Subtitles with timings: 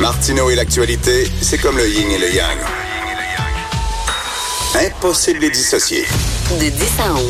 [0.00, 2.58] Martineau et l'actualité, c'est comme le yin et le yang.
[4.74, 6.02] Impossible de les dissocier.
[6.50, 7.22] De 10 à 11.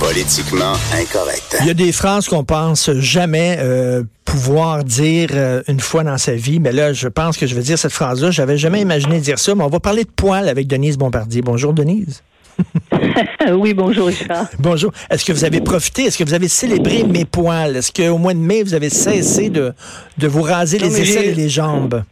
[0.00, 1.58] Politiquement incorrect.
[1.60, 6.16] Il y a des phrases qu'on pense jamais euh, pouvoir dire euh, une fois dans
[6.16, 8.30] sa vie, mais là, je pense que je vais dire cette phrase-là.
[8.30, 11.42] J'avais jamais imaginé dire ça, mais on va parler de poils avec Denise Bombardier.
[11.42, 12.22] Bonjour, Denise.
[13.52, 14.46] oui, bonjour Richard.
[14.58, 14.92] Bonjour.
[15.10, 16.04] Est-ce que vous avez profité?
[16.04, 17.76] Est-ce que vous avez célébré mes poils?
[17.76, 19.72] Est-ce qu'au mois de mai, vous avez cessé de,
[20.18, 22.02] de vous raser Non, les aisselles et les jambes?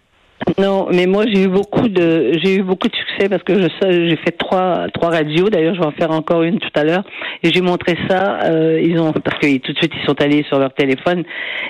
[0.58, 3.68] Non, mais moi j'ai eu beaucoup de j'ai eu beaucoup de succès parce que je
[3.80, 5.48] sais j'ai fait trois trois radios.
[5.48, 7.04] D'ailleurs, je vais en faire encore une tout à l'heure.
[7.42, 8.40] Et j'ai montré ça.
[8.44, 11.24] euh, ils ont parce que tout de suite ils sont allés sur leur téléphone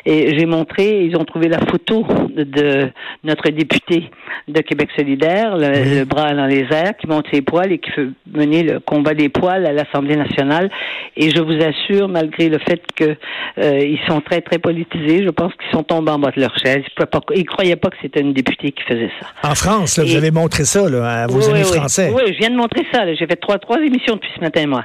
[0.06, 1.04] et j'ai montré.
[1.04, 2.88] Ils ont trouvé la photo de,
[3.22, 4.10] notre député
[4.48, 7.90] de Québec solidaire, le, le bras dans les airs, qui monte ses poils et qui
[7.90, 10.70] fait mener le combat des poils à l'Assemblée nationale.
[11.16, 13.16] Et je vous assure, malgré le fait que
[13.58, 16.56] euh, ils sont très très politisés, je pense qu'ils sont tombés en bas de leur
[16.58, 16.82] chaise.
[16.86, 19.48] Ils, pas, ils croyaient pas que c'était une députée qui faisait ça.
[19.48, 22.12] En France, là, vous avez montré ça là, à vos Oui, amis oui, français.
[22.14, 23.12] Oui, je viens de montrer ça.
[23.14, 24.84] J'ai fait trois, trois émissions depuis ce matin, moi.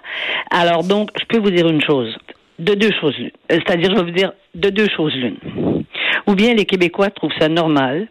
[0.52, 2.16] Alors, donc, je peux vous dire une chose.
[2.60, 3.32] De deux choses l'une.
[3.50, 5.38] C'est-à-dire, je vais vous dire de deux choses l'une.
[6.28, 8.08] Ou bien les Québécois trouvent ça normal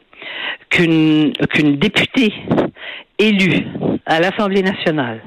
[0.71, 2.33] qu'une qu'une députée
[3.19, 3.67] élue
[4.07, 5.21] à l'Assemblée nationale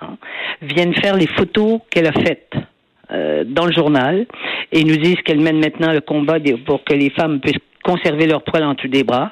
[0.00, 0.16] hein,
[0.62, 2.52] vienne faire les photos qu'elle a faites
[3.12, 4.26] euh, dans le journal
[4.72, 7.56] et nous disent qu'elle mène maintenant le combat pour que les femmes puissent
[7.90, 9.30] conserver leurs poils en dessous des bras.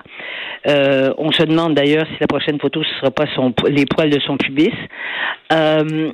[0.67, 3.25] Euh, on se demande d'ailleurs si la prochaine photo ce sera pas
[3.69, 4.73] les poils de son pubis.
[5.53, 6.11] Euh,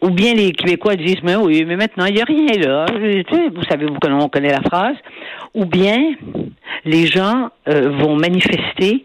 [0.00, 2.86] ou bien les Québécois disent mais oui, mais maintenant il n'y a rien là.
[3.30, 4.96] Sais, Vous savez, vous on connaît la phrase.
[5.54, 6.14] Ou bien
[6.84, 9.04] les gens euh, vont manifester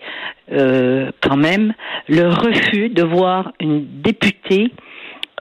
[0.51, 1.73] euh, quand même
[2.07, 4.71] le refus de voir une députée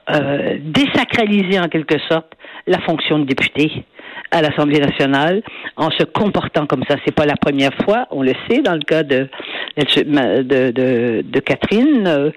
[0.09, 2.31] euh, désacraliser en quelque sorte
[2.67, 3.85] la fonction de député
[4.31, 5.43] à l'Assemblée nationale
[5.75, 6.95] en se comportant comme ça.
[7.05, 9.27] C'est pas la première fois, on le sait, dans le cas de
[9.75, 12.29] de, de, de Catherine, euh,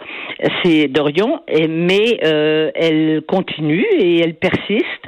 [0.62, 5.04] c'est Dorion, et- mais euh, elle continue et elle persiste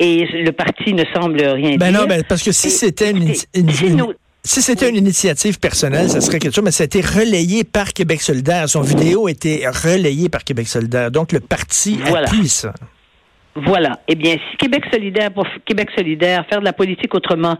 [0.00, 2.00] et le parti ne semble rien Ben dire.
[2.00, 4.04] non, ben, parce que si c'était une, une- une-
[4.44, 7.92] si c'était une initiative personnelle, ça serait quelque chose, mais ça a été relayé par
[7.92, 8.68] Québec solidaire.
[8.68, 11.10] Son vidéo a été relayée par Québec solidaire.
[11.10, 12.28] Donc, le parti Voilà.
[12.28, 12.72] appuie ça.
[13.54, 14.00] Voilà.
[14.08, 17.56] Eh bien, si Québec solidaire, pour Québec solidaire, faire de la politique autrement,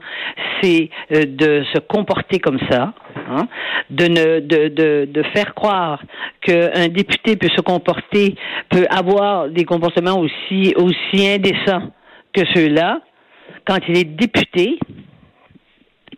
[0.61, 2.95] c'est euh, de se comporter comme ça,
[3.29, 3.47] hein,
[3.91, 6.03] de, ne, de, de, de faire croire
[6.41, 8.35] qu'un député peut se comporter,
[8.71, 11.93] peut avoir des comportements aussi, aussi indécents
[12.33, 13.01] que ceux-là,
[13.67, 14.79] quand il est député,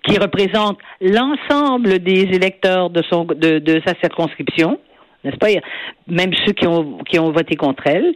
[0.06, 4.78] qui représente l'ensemble des électeurs de, son, de, de sa circonscription,
[5.24, 5.48] n'est-ce pas?
[6.06, 8.12] Même ceux qui ont, qui ont voté contre elle,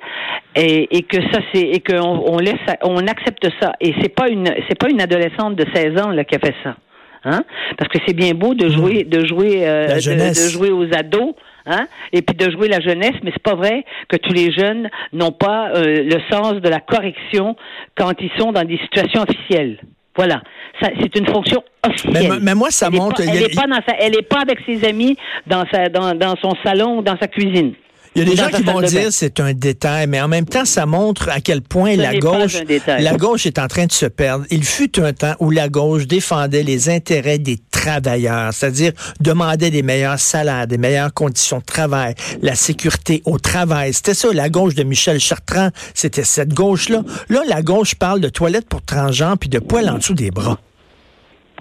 [0.55, 3.73] et, et que ça, c'est, et qu'on on laisse, on accepte ça.
[3.81, 6.55] Et c'est pas une, c'est pas une adolescente de 16 ans, là, qui a fait
[6.63, 6.77] ça.
[7.25, 7.43] Hein?
[7.77, 11.35] Parce que c'est bien beau de jouer, de jouer, euh, de, de jouer aux ados,
[11.67, 11.87] hein?
[12.13, 15.33] Et puis de jouer la jeunesse, mais c'est pas vrai que tous les jeunes n'ont
[15.33, 17.57] pas euh, le sens de la correction
[17.97, 19.79] quand ils sont dans des situations officielles.
[20.19, 20.43] Voilà.
[20.83, 22.29] Ça, c'est une fonction officielle.
[22.33, 24.29] Mais, mais moi, ça elle est pas- elle a- n'est pas dans sa, elle est
[24.29, 27.73] pas avec ses amis dans sa, dans, dans son salon ou dans sa cuisine.
[28.19, 30.65] Il y a des gens qui vont dire c'est un détail, mais en même temps,
[30.65, 32.57] ça montre à quel point Ce la gauche,
[32.87, 34.45] la gauche est en train de se perdre.
[34.51, 39.83] Il fut un temps où la gauche défendait les intérêts des travailleurs, c'est-à-dire demandait des
[39.83, 43.93] meilleurs salaires, des meilleures conditions de travail, la sécurité au travail.
[43.95, 45.71] C'était ça, la gauche de Michel Chartrand.
[45.95, 47.03] C'était cette gauche-là.
[47.29, 50.59] Là, la gauche parle de toilettes pour transgenres puis de poils en dessous des bras.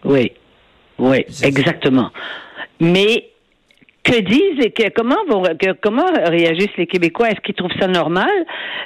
[0.03, 0.31] Oui,
[0.97, 2.11] oui, exactement.
[2.79, 3.29] Mais
[4.09, 7.27] que disent et que comment vont que, comment réagissent les Québécois?
[7.29, 8.29] Est-ce qu'ils trouvent ça normal?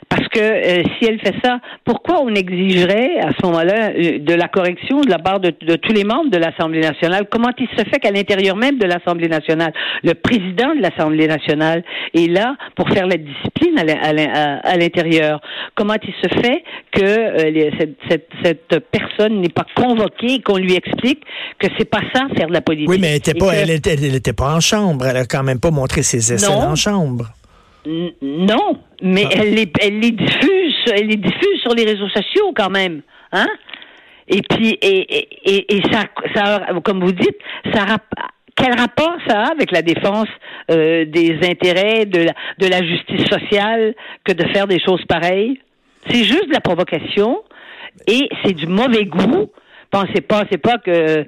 [0.09, 4.33] Parce que euh, si elle fait ça, pourquoi on exigerait à ce moment-là euh, de
[4.33, 7.27] la correction de la part de, de tous les membres de l'Assemblée nationale?
[7.29, 9.73] Comment il se fait qu'à l'intérieur même de l'Assemblée nationale,
[10.03, 11.83] le président de l'Assemblée nationale
[12.15, 15.39] est là pour faire la discipline à l'in- à l'in- à- à l'intérieur?
[15.75, 20.41] Comment il se fait que euh, les- cette, cette, cette personne n'est pas convoquée et
[20.41, 21.21] qu'on lui explique
[21.59, 22.89] que c'est pas ça faire de la politique?
[22.89, 25.05] Oui, mais elle était Et pas, que- elle était, elle était pas en chambre.
[25.11, 26.69] Elle a quand même pas montré ses aisselles Non.
[26.71, 27.25] en chambre.
[27.85, 29.33] N- Non, mais Ah.
[29.37, 33.47] elle, les, elle les diffuse, elle les diffuse sur les réseaux sociaux quand même, hein?
[34.27, 36.03] Et puis et et, et, et ça,
[36.35, 37.37] ça, comme vous dites,
[37.73, 37.97] ça
[38.55, 40.27] quel rapport ça a avec la défense
[40.69, 45.59] euh, des intérêts de la, de la justice sociale que de faire des choses pareilles?
[46.09, 47.41] C'est juste de la provocation
[48.07, 49.49] et c'est du mauvais goût.
[49.91, 51.25] Pensez pas, c'est pas que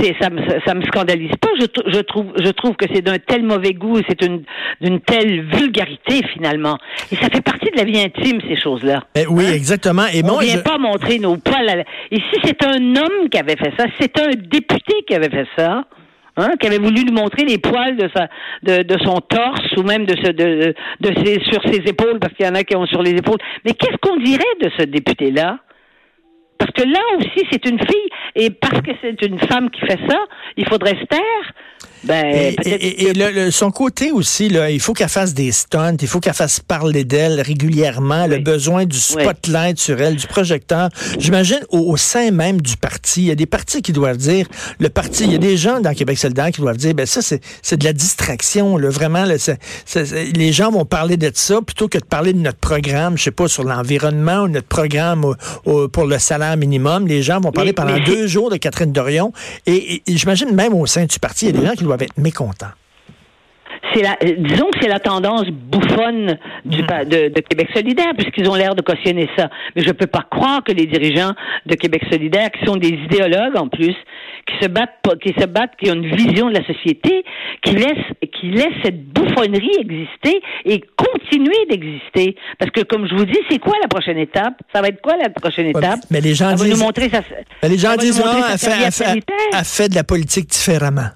[0.00, 1.48] c'est ça, me- ça, me scandalise pas.
[1.60, 4.42] Je, trou- je trouve, je trouve que c'est d'un tel mauvais goût, et c'est une
[4.80, 6.76] d'une telle vulgarité finalement.
[7.12, 9.04] Et ça fait partie de la vie intime ces choses-là.
[9.14, 10.06] Eh oui, exactement.
[10.12, 11.68] Et On moi, vient je- pas montrer nos poils.
[11.68, 11.82] À la...
[12.10, 15.46] Et si c'est un homme qui avait fait ça, c'est un député qui avait fait
[15.56, 15.84] ça,
[16.36, 18.28] Hein, qui avait voulu lui montrer les poils de sa
[18.62, 22.32] de, de son torse ou même de ce de, de ses sur ses épaules parce
[22.34, 23.36] qu'il y en a qui ont sur les épaules.
[23.64, 25.58] Mais qu'est-ce qu'on dirait de ce député là
[26.60, 29.98] Parce que là aussi c'est une fille et parce que c'est une femme qui fait
[30.06, 30.18] ça,
[30.58, 31.52] il faudrait se taire.
[32.04, 35.08] Ben, et, peut-être et- et que- le- le- son côté aussi, là, il faut qu'elle
[35.08, 38.42] fasse des stunts, il faut qu'elle fasse parler d'elle régulièrement, le Oui.
[38.42, 40.88] besoin du spotlight sur elle, du projecteur.
[41.18, 44.46] J'imagine au, au sein même du parti, il y a des partis qui doivent dire,
[44.78, 47.20] le parti, il y a des gens dans Québec solidaire qui doivent dire, ben ça,
[47.22, 49.34] c'est de la distraction, là, vraiment, là,
[50.34, 53.30] les gens vont parler de ça plutôt que de parler de notre programme, je sais
[53.30, 57.06] pas, sur l'environnement ou notre programme au- au- pour le salaire minimum.
[57.06, 59.32] Les gens vont parler Mais- pendant mais- deux jours de Catherine Dorion
[59.66, 62.18] et j'imagine même au sein du parti, il y a des gens qui doivent être
[62.18, 62.74] mécontents.
[63.92, 68.12] c'est la, euh, disons que c'est la tendance bouffonne du, pa- de, de Québec solidaire,
[68.16, 69.48] puisqu'ils ont l'air de cautionner ça.
[69.74, 71.32] Mais je peux pas croire que les dirigeants
[71.66, 73.94] de Québec solidaire, qui sont des idéologues en plus,
[74.46, 77.24] qui se battent, qui se battent, qui ont une vision de la société,
[77.64, 82.36] qui laissent, qui laissent cette bouffonnerie exister et continuer d'exister.
[82.58, 84.54] Parce que, comme je vous dis, c'est quoi la prochaine étape?
[84.74, 86.00] Ça va être quoi la prochaine Ouais, étape?
[86.10, 87.22] mais les gens Ça va nous disent- montrer sa,
[87.62, 91.08] Ben, les gens ça disent, sa elle fait, fait- fait de la politique différemment.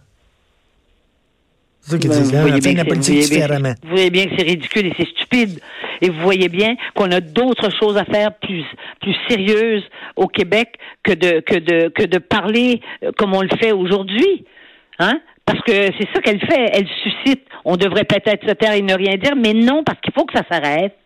[1.87, 3.75] C'est ça vous voyez bien que c'est- différemment.
[3.83, 5.61] Vous voyez bien que c'est ridicule et c'est stupide.
[6.01, 8.65] Et vous voyez bien qu'on a d'autres choses à faire plus
[9.01, 9.85] plus sérieuses
[10.17, 14.45] au Québec que de que de que de parler euh, comme on le fait aujourd'hui.
[14.99, 15.21] Hein?
[15.45, 16.71] Parce que c'est ça qu'elle fait.
[16.73, 17.43] Elle suscite.
[17.67, 20.33] On devrait peut-être se taire et ne rien dire, mais non, parce qu'il faut que
[20.37, 20.97] ça s'arrête.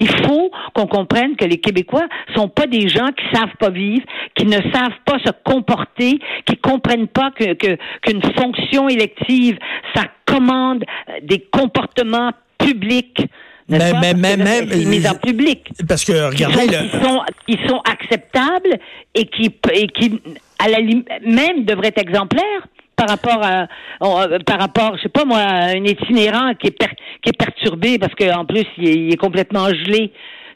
[0.00, 4.04] Il faut qu'on comprenne que les Québécois sont pas des gens qui savent pas vivre,
[4.34, 9.58] qui ne savent pas se comporter, qui comprennent pas que que- qu'une fonction élective,
[9.94, 13.26] ça commande euh, des comportements publics.
[13.68, 14.00] Mais- pas?
[14.00, 16.66] mais- mais- que là, même- c'est mis en public Parce que, regardez,
[17.02, 18.78] sont, qui sont, acceptables
[19.14, 20.20] et qui, et qui
[20.58, 23.66] à la même devraient être exemplaires par rapport à,
[24.00, 27.36] on- par rapport, je sais pas moi, à un itinérant qui est, per- qui est
[27.38, 30.12] perturbé parce qu'en plus il est, il est complètement gelé.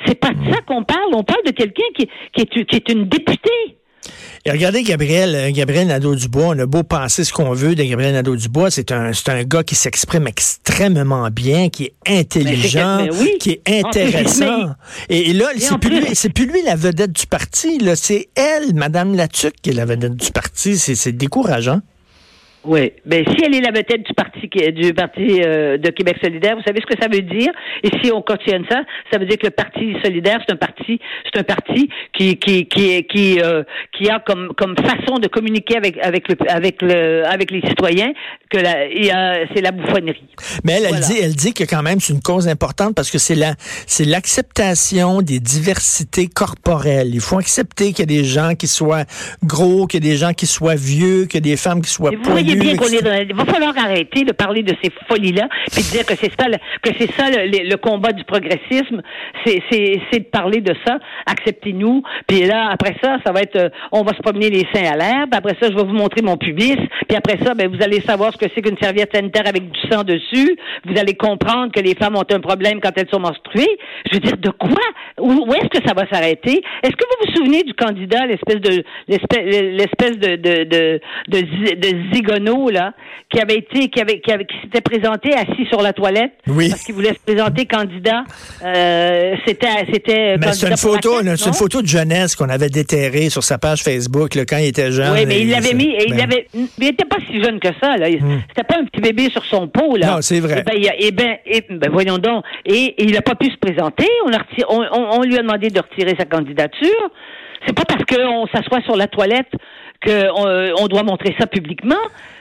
[0.06, 1.12] C'est pas de ça qu'on parle.
[1.12, 3.76] On parle de quelqu'un qui, qui, est, qui est une députée.
[4.46, 8.14] Et regardez Gabriel, euh, Gabriel Nadeau-Dubois, on a beau penser ce qu'on veut de Gabriel
[8.14, 13.08] Nadeau-Dubois, c'est un, c'est un gars qui s'exprime extrêmement bien, qui est intelligent, Mais c'est
[13.11, 13.38] que- mais oui.
[13.40, 14.70] qui est plus, intéressant.
[15.08, 18.29] Et, et là, c'est plus, plus- lui, c'est plus lui la vedette du parti, c'est
[18.37, 20.79] elle, Madame Latuc, qui est la vedette du parti.
[20.79, 21.81] C'est, c'est décourageant.
[22.65, 22.93] Oui.
[23.07, 26.63] Ben, si elle est la vedette du parti du parti euh, de Québec solidaire, vous
[26.67, 27.51] savez ce que ça veut dire?
[27.83, 28.83] Et si on cautionne ça,
[29.13, 30.99] ça veut dire que le parti solidaire, c'est un parti,
[31.33, 33.63] c'est un parti qui qui qui qui euh,
[33.97, 38.13] qui a comme comme façon de communiquer avec avec le avec le avec les citoyens
[38.51, 40.27] que a- c'est la bouffonnerie.
[40.65, 43.19] Mais elle, elle dit, elle dit que quand même c'est une cause importante parce que
[43.19, 43.55] c'est la,
[43.87, 47.11] c'est l'acceptation des diversités corporelles.
[47.15, 49.05] Il faut accepter qu'il y a des gens qui soient
[49.45, 51.91] gros, qu'il y a des gens qui soient vieux, qu'il y a des femmes qui
[51.91, 55.49] soient poilues, bien qu'on est dans, il va falloir arrêter de parler de ces folies-là,
[55.73, 58.25] puis de dire que c'est ça, le, que c'est ça le, le- le combat du
[58.25, 59.03] progressisme,
[59.45, 60.99] c'est, c'est, c'est de parler de ça.
[61.27, 62.03] Acceptez-nous.
[62.27, 64.97] Puis là, après ça, ça va être, euh, on va se promener les seins à
[64.97, 65.25] l'air.
[65.31, 66.77] Puis après ça, je vais vous montrer mon pubis.
[67.09, 69.81] Puis après ça, ben vous allez savoir ce que c'est qu'une serviette sanitaire avec du
[69.91, 70.57] sang dessus.
[70.87, 73.79] Vous allez comprendre que les femmes ont un problème quand elles sont menstruées.
[74.11, 74.83] Je veux dire, de quoi?
[75.21, 76.63] Où, où est-ce que ça va s'arrêter?
[76.83, 81.41] Est-ce que vous vous souvenez du candidat, l'espèce de l'espèce, l'espèce de de de de,
[81.75, 81.97] de
[82.38, 82.93] là,
[83.30, 86.71] qui avait été, qui avait qui avait qui s'était présenté assis sur la toilette Oui.
[86.71, 88.25] parce qu'il voulait se présenter candidat.
[88.64, 93.30] Euh, c'était c'était Mais c'est une photo, c'est une photo de jeunesse qu'on avait déterrée
[93.30, 95.12] sur sa page Facebook là, quand il était jeune.
[95.12, 96.47] Oui, mais il Et l'avait mis et il ben, avait.
[96.54, 98.09] Il était pas si jeune que ça, là.
[98.09, 100.14] Il- C'était pas un petit bébé sur son pot, là.
[100.14, 100.62] Non, c'est vrai.
[100.73, 102.45] Eh ben, eh ben, eh ben, voyons donc.
[102.64, 104.07] Et, et il n'a pas pu se présenter.
[104.26, 107.11] On, a retiré- on, on- on lui a demandé de retirer sa candidature.
[107.66, 109.49] C'est pas parce qu'on s'assoit sur la toilette
[110.05, 111.97] qu'on on doit montrer ça publiquement.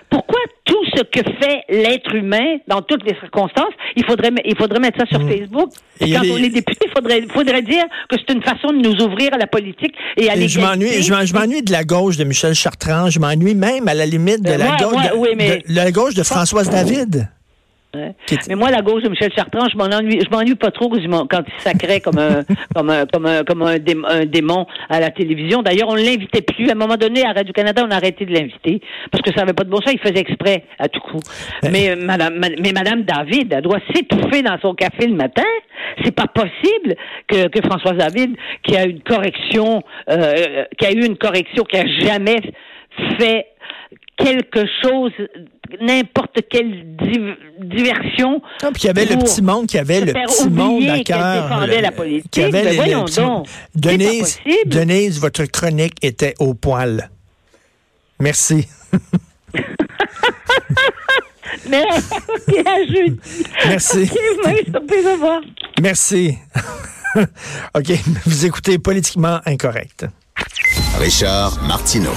[0.10, 4.80] Pourquoi tout ce que fait l'être humain dans toutes les circonstances, il faudrait, il faudrait
[4.80, 5.70] mettre ça sur Facebook?
[6.00, 8.78] Et quand les- on est député, il faudrait, faudrait dire que c'est une façon de
[8.88, 10.62] nous ouvrir à la politique et à l'égalité.
[10.62, 13.10] m'ennuie, je m'en- je m'ennuie de la gauche de Michel Chartrand.
[13.10, 15.76] Je m'ennuie même à la limite de Euh, la, gauche, moi, de, oui, mais- de
[15.76, 17.28] la gauche de Françoise David.
[17.98, 18.14] Ouais.
[18.32, 20.90] Est- Mais moi, la gauche de Michel Chartrand, je m'en ennuie, je m'ennuie pas trop
[20.90, 22.44] quand il sacrait comme un,
[22.76, 25.62] comme un, comme un, comme un, dé- un démon à la télévision.
[25.64, 26.70] D'ailleurs, on ne l'invitait plus.
[26.70, 29.54] À un moment donné, à Radio-Canada, on a arrêté de l'inviter parce que ça n'avait
[29.54, 29.94] pas de bon sens.
[29.94, 31.20] Il faisait exprès à tout coup.
[31.72, 35.44] Mais, euh, madame, mais madame David, elle doit s'étouffer dans son café le matin.
[36.04, 36.96] C'est pas possible
[37.28, 41.78] que, que Françoise David, qui a une correction, euh, qui a eu une correction, qui
[41.78, 42.38] a jamais
[43.20, 43.46] fait
[44.18, 45.12] quelque chose,
[45.82, 48.42] n'importe quelle div- diversion.
[48.64, 51.44] Ah, puis il y avait le petit monde, qui avait le petit monde à cœur.
[51.50, 52.32] défendait le- la politique.
[52.32, 53.48] qui avait Ben les- le voyons petit donc.
[53.76, 54.40] Denise.
[54.66, 57.10] Denise, votre chronique était au poil.
[58.20, 58.68] Merci.
[61.70, 63.20] Mais, OK, à jeudi.
[63.68, 64.10] Merci.
[65.82, 66.38] Merci.
[67.76, 67.92] OK,
[68.26, 70.06] vous écoutez Politiquement Incorrect.
[71.00, 72.14] Richard Martineau.